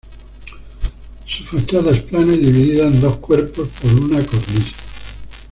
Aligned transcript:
Su 1.27 1.43
fachada 1.43 1.91
es 1.91 2.01
plana 2.01 2.33
y 2.33 2.37
dividida 2.39 2.87
en 2.87 2.99
dos 2.99 3.17
cuerpos 3.17 3.67
por 3.79 3.93
una 3.93 4.19
cornisa. 4.25 4.75